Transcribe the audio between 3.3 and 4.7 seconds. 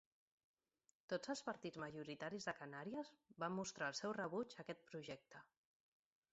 van mostrar el seu rebuig a